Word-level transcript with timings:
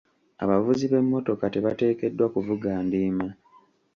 Abavuzi 0.43 0.85
b'emmotoka 0.91 1.45
tebateekeddwa 1.53 2.25
kuvuga 2.33 2.69
ndiima. 2.85 3.27